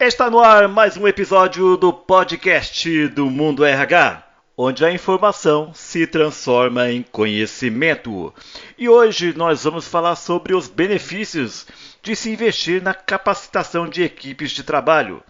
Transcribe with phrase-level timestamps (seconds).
[0.00, 4.26] Está no ar mais um episódio do podcast do Mundo RH,
[4.56, 8.32] onde a informação se transforma em conhecimento.
[8.78, 11.66] E hoje nós vamos falar sobre os benefícios
[12.02, 15.22] de se investir na capacitação de equipes de trabalho.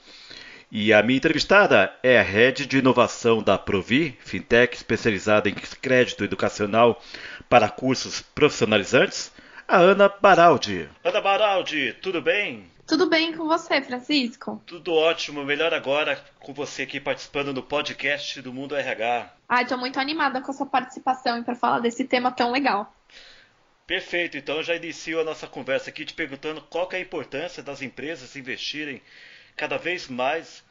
[0.71, 6.23] E a minha entrevistada é a Head de Inovação da Provi, fintech especializada em crédito
[6.23, 7.03] educacional
[7.49, 9.33] para cursos profissionalizantes,
[9.67, 10.89] a Ana Baraldi.
[11.03, 12.71] Ana Baraldi, tudo bem?
[12.91, 14.61] Tudo bem com você, Francisco?
[14.67, 19.33] Tudo ótimo, melhor agora com você aqui participando do podcast do Mundo RH.
[19.49, 22.93] Ai, tô muito animada com a sua participação e para falar desse tema tão legal.
[23.87, 27.63] Perfeito, então eu já inicio a nossa conversa aqui te perguntando qual é a importância
[27.63, 29.01] das empresas investirem
[29.57, 30.65] cada vez mais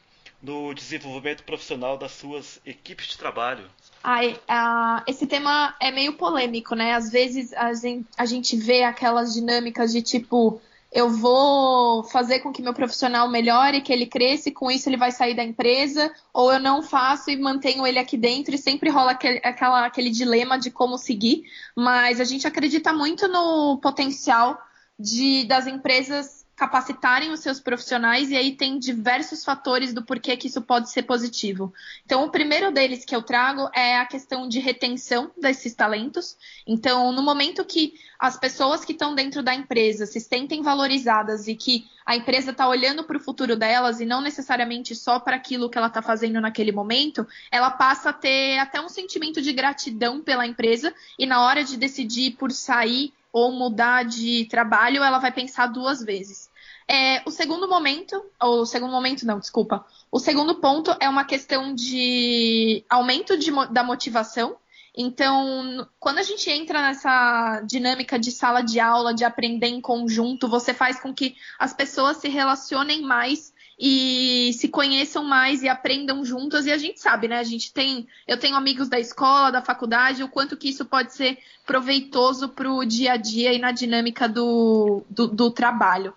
[0.44, 3.64] no desenvolvimento profissional das suas equipes de trabalho.
[4.04, 6.96] Ai, uh, esse tema é meio polêmico, né?
[6.96, 12.74] Às vezes a gente vê aquelas dinâmicas de tipo eu vou fazer com que meu
[12.74, 16.60] profissional melhore, que ele cresça, e com isso ele vai sair da empresa, ou eu
[16.60, 20.72] não faço e mantenho ele aqui dentro, e sempre rola aquele, aquela, aquele dilema de
[20.72, 21.44] como seguir.
[21.76, 24.60] Mas a gente acredita muito no potencial
[24.98, 30.48] de das empresas capacitarem os seus profissionais e aí tem diversos fatores do porquê que
[30.48, 31.74] isso pode ser positivo.
[32.06, 36.36] Então, o primeiro deles que eu trago é a questão de retenção desses talentos.
[36.68, 41.56] Então, no momento que as pessoas que estão dentro da empresa se sentem valorizadas e
[41.56, 45.70] que a empresa está olhando para o futuro delas e não necessariamente só para aquilo
[45.70, 50.20] que ela está fazendo naquele momento, ela passa a ter até um sentimento de gratidão
[50.20, 55.32] pela empresa e na hora de decidir por sair ou mudar de trabalho, ela vai
[55.32, 56.50] pensar duas vezes.
[56.88, 59.86] É, o segundo momento, ou o segundo momento não, desculpa.
[60.12, 64.58] O segundo ponto é uma questão de aumento de, da motivação.
[64.98, 70.48] Então, quando a gente entra nessa dinâmica de sala de aula, de aprender em conjunto,
[70.48, 76.26] você faz com que as pessoas se relacionem mais e se conheçam mais e aprendam
[76.26, 76.66] juntas.
[76.66, 77.40] E a gente sabe, né?
[77.40, 81.14] A gente tem, eu tenho amigos da escola, da faculdade, o quanto que isso pode
[81.14, 86.14] ser proveitoso para o dia a dia e na dinâmica do, do, do trabalho.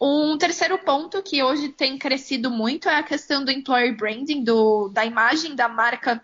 [0.00, 4.88] Um terceiro ponto que hoje tem crescido muito é a questão do employer branding, do,
[4.88, 6.20] da imagem da marca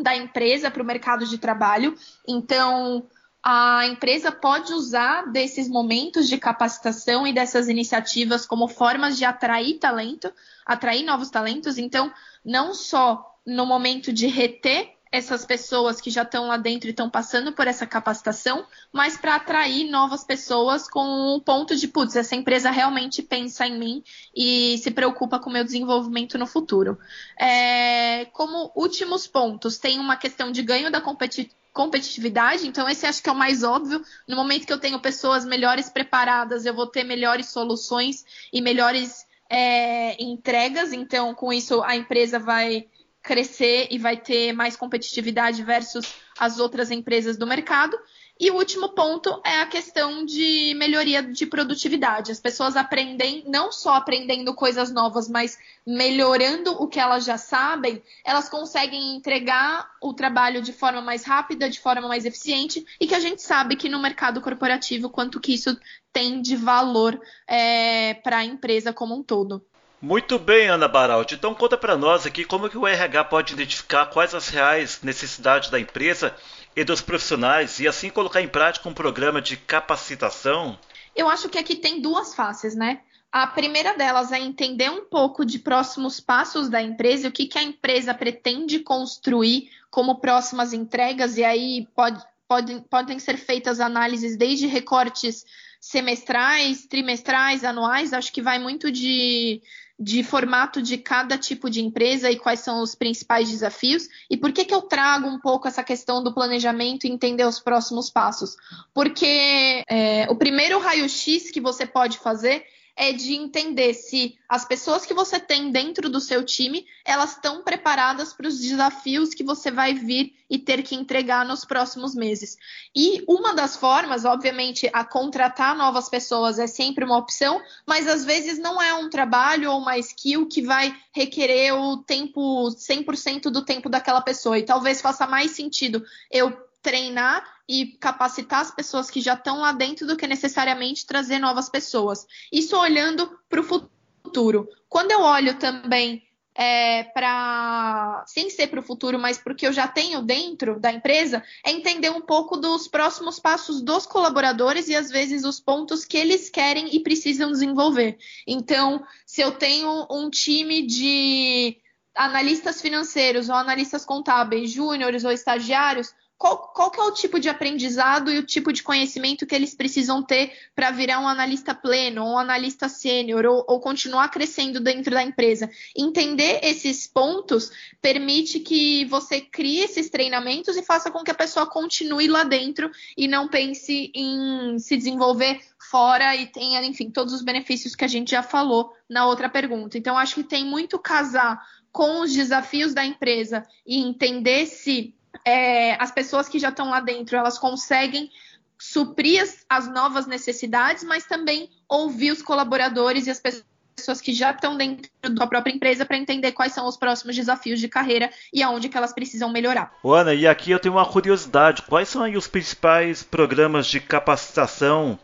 [0.00, 1.96] da empresa para o mercado de trabalho.
[2.26, 3.02] Então,
[3.50, 9.78] a empresa pode usar desses momentos de capacitação e dessas iniciativas como formas de atrair
[9.78, 10.30] talento,
[10.66, 11.78] atrair novos talentos.
[11.78, 12.12] Então,
[12.44, 17.08] não só no momento de reter essas pessoas que já estão lá dentro e estão
[17.08, 22.36] passando por essa capacitação, mas para atrair novas pessoas com o ponto de, putz, essa
[22.36, 24.04] empresa realmente pensa em mim
[24.36, 26.98] e se preocupa com o meu desenvolvimento no futuro.
[27.40, 33.22] É, como últimos pontos, tem uma questão de ganho da competi competitividade, então esse acho
[33.22, 34.02] que é o mais óbvio.
[34.26, 39.24] No momento que eu tenho pessoas melhores preparadas, eu vou ter melhores soluções e melhores
[39.48, 42.86] é, entregas, então com isso a empresa vai
[43.22, 47.98] crescer e vai ter mais competitividade versus as outras empresas do mercado.
[48.40, 52.30] E o último ponto é a questão de melhoria de produtividade.
[52.30, 58.00] As pessoas aprendem, não só aprendendo coisas novas, mas melhorando o que elas já sabem,
[58.24, 63.14] elas conseguem entregar o trabalho de forma mais rápida, de forma mais eficiente, e que
[63.14, 65.76] a gente sabe que no mercado corporativo, quanto que isso
[66.12, 69.64] tem de valor é, para a empresa como um todo.
[70.00, 71.34] Muito bem, Ana Baraldi.
[71.34, 75.70] Então conta para nós aqui como que o RH pode identificar quais as reais necessidades
[75.70, 76.36] da empresa
[76.78, 80.78] e dos profissionais e assim colocar em prática um programa de capacitação.
[81.14, 83.00] Eu acho que aqui tem duas faces, né?
[83.32, 87.58] A primeira delas é entender um pouco de próximos passos da empresa, o que, que
[87.58, 94.36] a empresa pretende construir como próximas entregas, e aí pode, pode, podem ser feitas análises
[94.36, 95.44] desde recortes
[95.80, 99.60] semestrais, trimestrais, anuais, acho que vai muito de,
[99.98, 104.08] de formato de cada tipo de empresa e quais são os principais desafios.
[104.30, 107.58] E por que, que eu trago um pouco essa questão do planejamento e entender os
[107.58, 108.56] próximos passos?
[108.94, 112.64] Porque é, o primeiro raio-x que você pode fazer
[112.98, 117.62] é de entender se as pessoas que você tem dentro do seu time, elas estão
[117.62, 122.56] preparadas para os desafios que você vai vir e ter que entregar nos próximos meses.
[122.96, 128.24] E uma das formas, obviamente, a contratar novas pessoas é sempre uma opção, mas às
[128.24, 133.64] vezes não é um trabalho ou uma skill que vai requerer o tempo 100% do
[133.64, 134.58] tempo daquela pessoa.
[134.58, 139.72] E talvez faça mais sentido eu treinar e capacitar as pessoas que já estão lá
[139.72, 142.26] dentro do que necessariamente trazer novas pessoas.
[142.52, 144.68] Isso olhando para o futuro.
[144.88, 146.22] Quando eu olho também
[146.58, 151.40] é, para sem ser para o futuro, mas porque eu já tenho dentro da empresa,
[151.64, 156.16] é entender um pouco dos próximos passos dos colaboradores e às vezes os pontos que
[156.16, 158.18] eles querem e precisam desenvolver.
[158.44, 161.78] Então, se eu tenho um time de
[162.12, 167.48] analistas financeiros ou analistas contábeis, júniores ou estagiários, qual, qual que é o tipo de
[167.48, 172.24] aprendizado e o tipo de conhecimento que eles precisam ter para virar um analista pleno,
[172.24, 175.68] um analista sênior, ou, ou, continuar crescendo dentro da empresa.
[175.96, 181.66] Entender esses pontos permite que você crie esses treinamentos e faça com que a pessoa
[181.66, 187.42] continue lá dentro e não pense em se desenvolver fora e tenha, enfim, todos os
[187.42, 189.98] benefícios que a gente já falou na outra pergunta.
[189.98, 195.17] Então, acho que tem muito casar com os desafios da empresa e entender se
[195.48, 198.30] é, as pessoas que já estão lá dentro elas conseguem
[198.78, 204.50] suprir as, as novas necessidades, mas também ouvir os colaboradores e as pessoas que já
[204.50, 208.62] estão dentro da própria empresa para entender quais são os próximos desafios de carreira e
[208.62, 209.92] aonde que elas precisam melhorar.
[210.04, 211.82] Ana, e aqui eu tenho uma curiosidade.
[211.82, 215.18] Quais são os principais programas de capacitação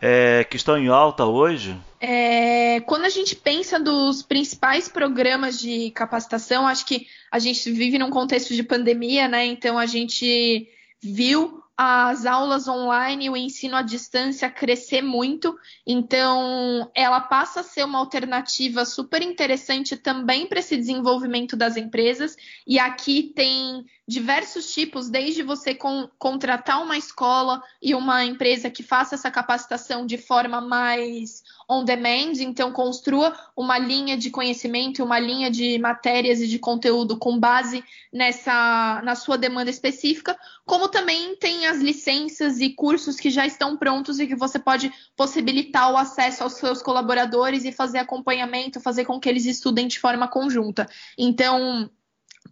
[0.00, 1.76] é, que estão em alta hoje?
[2.00, 7.98] É, quando a gente pensa dos principais programas de capacitação, acho que a gente vive
[7.98, 9.46] num contexto de pandemia, né?
[9.46, 10.68] Então a gente
[11.02, 17.84] viu as aulas online, o ensino à distância crescer muito, então ela passa a ser
[17.84, 22.36] uma alternativa super interessante também para esse desenvolvimento das empresas.
[22.64, 28.82] E aqui tem diversos tipos, desde você con contratar uma escola e uma empresa que
[28.82, 35.18] faça essa capacitação de forma mais on demand, então construa uma linha de conhecimento, uma
[35.18, 37.82] linha de matérias e de conteúdo com base
[38.12, 43.76] nessa na sua demanda específica, como também tem as licenças e cursos que já estão
[43.76, 49.04] prontos e que você pode possibilitar o acesso aos seus colaboradores e fazer acompanhamento, fazer
[49.04, 50.88] com que eles estudem de forma conjunta.
[51.18, 51.90] Então,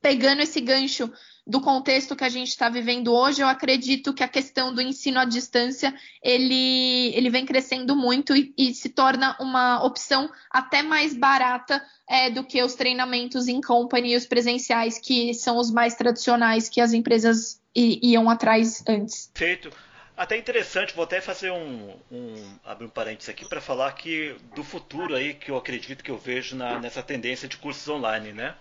[0.00, 1.10] pegando esse gancho
[1.46, 5.18] do contexto que a gente está vivendo hoje, eu acredito que a questão do ensino
[5.18, 5.92] à distância
[6.22, 12.30] ele, ele vem crescendo muito e, e se torna uma opção até mais barata é,
[12.30, 16.80] do que os treinamentos em company e os presenciais, que são os mais tradicionais que
[16.80, 19.30] as empresas iam atrás antes.
[19.34, 19.70] Feito.
[20.14, 24.62] Até interessante, vou até fazer um, um abrir um parênteses aqui para falar que do
[24.62, 28.54] futuro aí que eu acredito que eu vejo na, nessa tendência de cursos online, né?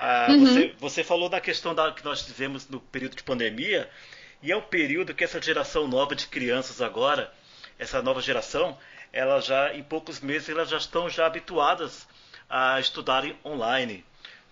[0.00, 0.46] Ah, uhum.
[0.46, 3.90] você, você, falou da questão da, que nós tivemos no período de pandemia,
[4.40, 7.32] e é um período que essa geração nova de crianças agora,
[7.78, 8.78] essa nova geração,
[9.12, 12.06] ela já em poucos meses elas já estão já habituadas
[12.48, 14.04] a estudarem online.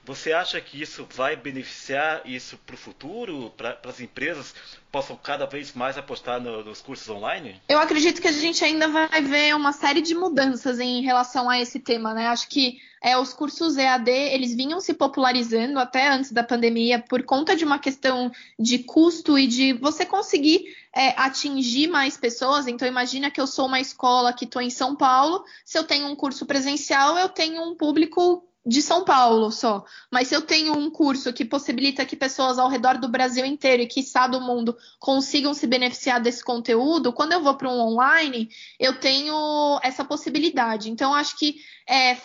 [0.06, 4.54] Você acha que isso vai beneficiar isso para o futuro, para as empresas
[4.92, 7.60] possam cada vez mais apostar no, nos cursos online?
[7.68, 11.58] Eu acredito que a gente ainda vai ver uma série de mudanças em relação a
[11.58, 12.28] esse tema, né?
[12.28, 17.22] Acho que é, os cursos EAD eles vinham se popularizando até antes da pandemia por
[17.22, 20.64] conta de uma questão de custo e de você conseguir
[20.94, 22.68] é, atingir mais pessoas.
[22.68, 25.44] Então, imagina que eu sou uma escola que estou em São Paulo.
[25.64, 29.84] Se eu tenho um curso presencial, eu tenho um público de São Paulo só.
[30.10, 33.82] Mas se eu tenho um curso que possibilita que pessoas ao redor do Brasil inteiro
[33.82, 37.78] e que está do mundo consigam se beneficiar desse conteúdo, quando eu vou para um
[37.78, 40.90] online, eu tenho essa possibilidade.
[40.90, 42.16] Então, acho que é,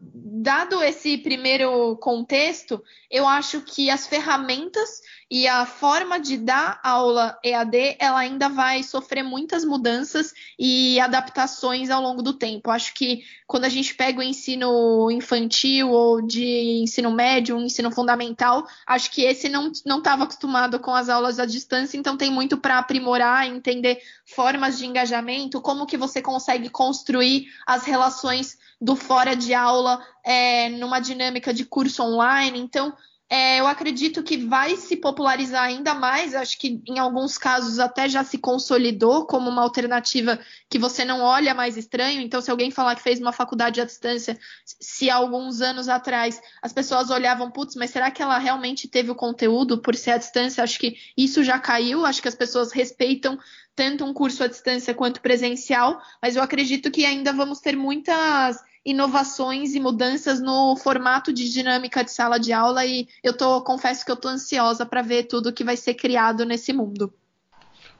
[0.00, 5.00] dado esse primeiro contexto, eu acho que as ferramentas
[5.30, 11.90] e a forma de dar aula EAD, ela ainda vai sofrer muitas mudanças e adaptações
[11.90, 12.70] ao longo do tempo.
[12.70, 17.90] Acho que quando a gente pega o ensino infantil ou de ensino médio, um ensino
[17.90, 22.56] fundamental, acho que esse não estava acostumado com as aulas à distância, então tem muito
[22.56, 29.34] para aprimorar, entender formas de engajamento, como que você consegue construir as relações do fora
[29.34, 32.58] de aula é, numa dinâmica de curso online.
[32.58, 32.94] Então,
[33.30, 36.34] é, eu acredito que vai se popularizar ainda mais.
[36.34, 40.38] Acho que em alguns casos até já se consolidou como uma alternativa
[40.70, 42.22] que você não olha mais estranho.
[42.22, 46.72] Então, se alguém falar que fez uma faculdade à distância, se alguns anos atrás as
[46.72, 50.64] pessoas olhavam, putz, mas será que ela realmente teve o conteúdo por ser à distância?
[50.64, 52.06] Acho que isso já caiu.
[52.06, 53.38] Acho que as pessoas respeitam
[53.76, 58.58] tanto um curso à distância quanto presencial, mas eu acredito que ainda vamos ter muitas
[58.84, 64.04] inovações e mudanças no formato de dinâmica de sala de aula e eu tô, confesso
[64.04, 67.12] que eu tô ansiosa para ver tudo que vai ser criado nesse mundo.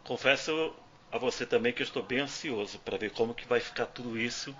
[0.05, 0.73] Confesso
[1.11, 4.19] a você também que eu estou bem ansioso para ver como que vai ficar tudo
[4.19, 4.55] isso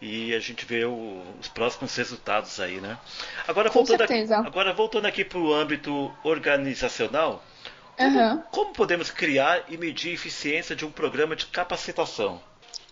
[0.00, 2.98] e a gente vê o, os próximos resultados aí, né?
[3.46, 7.44] Agora voltando, aqui, agora voltando aqui para o âmbito organizacional,
[7.96, 8.42] como, uhum.
[8.50, 12.40] como podemos criar e medir a eficiência de um programa de capacitação?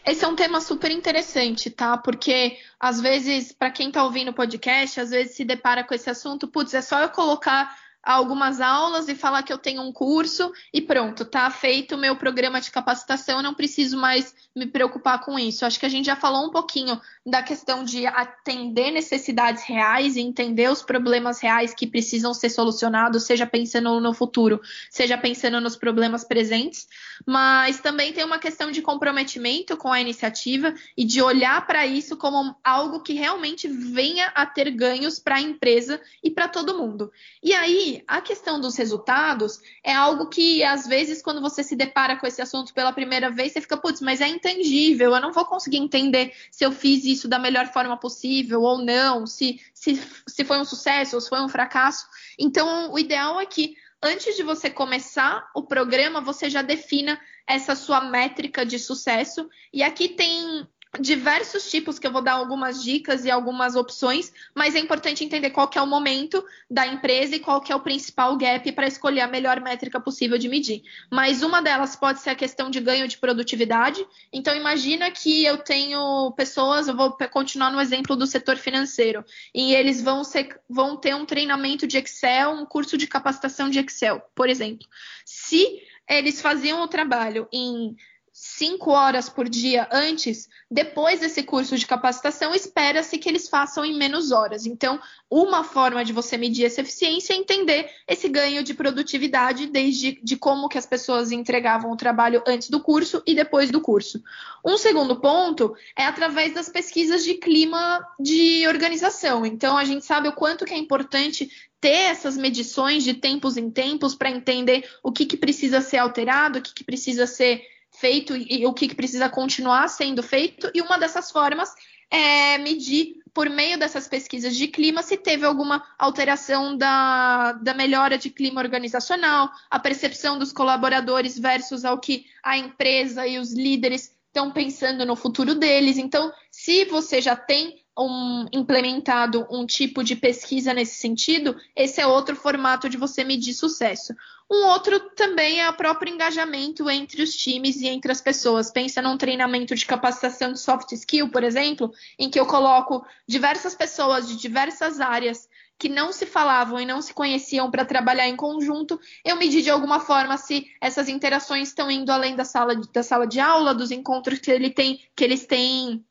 [0.08, 1.98] Esse é um tema super interessante, tá?
[1.98, 6.08] Porque às vezes, para quem está ouvindo o podcast, às vezes se depara com esse
[6.08, 10.52] assunto, putz, é só eu colocar algumas aulas e falar que eu tenho um curso
[10.72, 15.20] e pronto, tá feito o meu programa de capacitação, eu não preciso mais me preocupar
[15.20, 15.64] com isso.
[15.64, 20.20] Acho que a gente já falou um pouquinho da questão de atender necessidades reais e
[20.20, 25.76] entender os problemas reais que precisam ser solucionados, seja pensando no futuro, seja pensando nos
[25.76, 26.86] problemas presentes,
[27.26, 32.16] mas também tem uma questão de comprometimento com a iniciativa e de olhar para isso
[32.16, 37.10] como algo que realmente venha a ter ganhos para a empresa e para todo mundo.
[37.42, 42.16] E aí, a questão dos resultados é algo que, às vezes, quando você se depara
[42.16, 45.44] com esse assunto pela primeira vez, você fica, putz, mas é intangível, eu não vou
[45.44, 50.44] conseguir entender se eu fiz isso da melhor forma possível ou não, se, se, se
[50.44, 52.06] foi um sucesso ou se foi um fracasso.
[52.38, 57.74] Então, o ideal é que antes de você começar o programa, você já defina essa
[57.74, 59.48] sua métrica de sucesso.
[59.72, 60.66] E aqui tem
[60.98, 65.50] diversos tipos que eu vou dar algumas dicas e algumas opções, mas é importante entender
[65.50, 68.86] qual que é o momento da empresa e qual que é o principal gap para
[68.86, 70.82] escolher a melhor métrica possível de medir.
[71.10, 74.04] Mas uma delas pode ser a questão de ganho de produtividade.
[74.32, 79.74] Então imagina que eu tenho pessoas, eu vou continuar no exemplo do setor financeiro, e
[79.74, 84.22] eles vão, ser, vão ter um treinamento de Excel, um curso de capacitação de Excel,
[84.34, 84.86] por exemplo.
[85.24, 87.94] Se eles faziam o trabalho em
[88.40, 93.98] cinco horas por dia antes, depois desse curso de capacitação, espera-se que eles façam em
[93.98, 94.64] menos horas.
[94.64, 100.20] Então, uma forma de você medir essa eficiência é entender esse ganho de produtividade desde
[100.22, 104.22] de como que as pessoas entregavam o trabalho antes do curso e depois do curso.
[104.64, 109.44] Um segundo ponto é através das pesquisas de clima de organização.
[109.44, 113.68] Então, a gente sabe o quanto que é importante ter essas medições de tempos em
[113.68, 117.62] tempos para entender o que, que precisa ser alterado, o que, que precisa ser
[117.98, 121.74] feito e o que precisa continuar sendo feito, e uma dessas formas
[122.10, 128.16] é medir, por meio dessas pesquisas de clima, se teve alguma alteração da, da melhora
[128.16, 134.16] de clima organizacional, a percepção dos colaboradores versus ao que a empresa e os líderes
[134.26, 135.98] estão pensando no futuro deles.
[135.98, 142.06] Então, se você já tem um, implementado um tipo de pesquisa nesse sentido, esse é
[142.06, 144.14] outro formato de você medir sucesso.
[144.50, 148.70] Um outro também é o próprio engajamento entre os times e entre as pessoas.
[148.70, 153.74] Pensa num treinamento de capacitação de soft skill, por exemplo, em que eu coloco diversas
[153.74, 158.34] pessoas de diversas áreas que não se falavam e não se conheciam para trabalhar em
[158.34, 162.90] conjunto, eu medi de alguma forma se essas interações estão indo além da sala de,
[162.92, 166.04] da sala de aula, dos encontros que, ele tem, que eles têm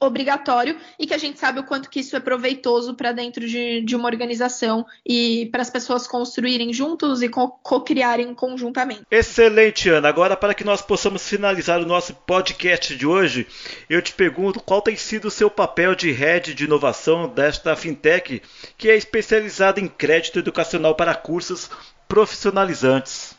[0.00, 3.80] obrigatório e que a gente sabe o quanto que isso é proveitoso para dentro de,
[3.80, 9.02] de, uma organização e para as pessoas construírem juntos e co-criarem conjuntamente.
[9.10, 10.08] Excelente, Ana.
[10.08, 13.46] Agora, para que nós possamos finalizar o nosso podcast de hoje,
[13.88, 18.42] eu te pergunto qual tem sido o seu papel de head de inovação desta fintech
[18.76, 21.70] que é especializada em crédito educacional para cursos
[22.08, 23.36] profissionalizantes.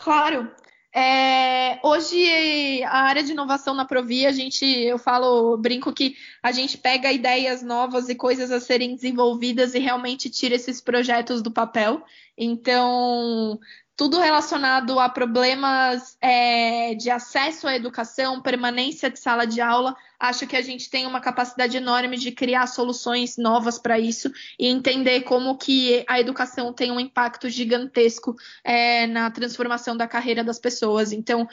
[0.00, 0.50] Claro.
[0.98, 6.50] É, hoje a área de inovação na Provi, a gente, eu falo, brinco que a
[6.50, 11.52] gente pega ideias novas e coisas a serem desenvolvidas e realmente tira esses projetos do
[11.52, 12.02] papel.
[12.36, 13.60] Então,
[13.98, 19.92] tudo relacionado a problemas é, de acesso à educação, permanência de sala de aula.
[20.20, 24.68] Acho que a gente tem uma capacidade enorme de criar soluções novas para isso e
[24.68, 30.60] entender como que a educação tem um impacto gigantesco é, na transformação da carreira das
[30.60, 31.10] pessoas.
[31.10, 31.48] Então,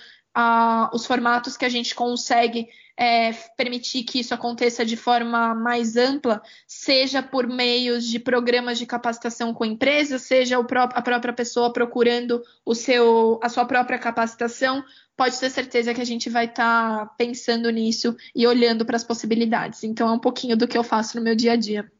[0.94, 6.42] os formatos que a gente consegue é, permitir que isso aconteça de forma mais ampla,
[6.68, 12.42] seja por meios de programas de capacitação com empresas, seja pró a própria pessoa procurando
[12.65, 14.84] o seu, a sua própria capacitação,
[15.15, 19.04] pode ter certeza que a gente vai estar tá pensando nisso e olhando para as
[19.04, 19.84] possibilidades.
[19.84, 21.92] Então é um pouquinho do que eu faço no meu dia a dia.